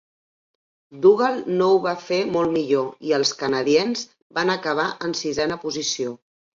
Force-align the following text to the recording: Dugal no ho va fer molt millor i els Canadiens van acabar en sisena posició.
Dugal 1.03 1.37
no 1.59 1.67
ho 1.75 1.75
va 1.83 1.93
fer 2.07 2.19
molt 2.37 2.53
millor 2.57 2.89
i 3.11 3.15
els 3.21 3.37
Canadiens 3.45 4.05
van 4.41 4.57
acabar 4.59 4.91
en 5.09 5.19
sisena 5.25 5.65
posició. 5.67 6.23